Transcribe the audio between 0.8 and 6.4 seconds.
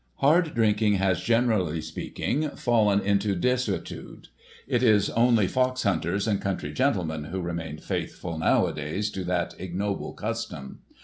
has, generally speaking, fallen into desuetude. It is ^ only foxhunters